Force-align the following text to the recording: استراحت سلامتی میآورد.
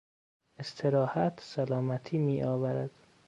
استراحت 0.59 1.39
سلامتی 1.39 2.17
میآورد. 2.17 2.89